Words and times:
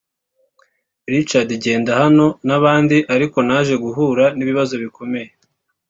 Richard 1.11 1.49
Ngendahano 1.57 2.27
n’abandi 2.47 2.97
ariko 3.15 3.37
naje 3.47 3.73
guhura 3.83 4.25
n’ibibazo 4.37 4.73
bikomeye 4.83 5.29